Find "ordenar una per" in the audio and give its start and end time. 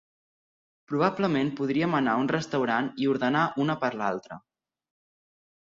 3.13-3.95